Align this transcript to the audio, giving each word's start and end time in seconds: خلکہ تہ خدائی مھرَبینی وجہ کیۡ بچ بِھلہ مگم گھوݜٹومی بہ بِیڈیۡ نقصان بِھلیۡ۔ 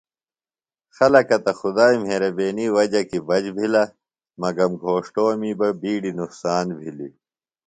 خلکہ 0.97 1.37
تہ 1.43 1.51
خدائی 1.59 1.97
مھرَبینی 2.05 2.65
وجہ 2.75 3.01
کیۡ 3.09 3.25
بچ 3.27 3.45
بِھلہ 3.55 3.83
مگم 4.41 4.71
گھوݜٹومی 4.83 5.51
بہ 5.59 5.67
بِیڈیۡ 5.81 6.17
نقصان 6.19 6.65
بِھلیۡ۔ 6.77 7.13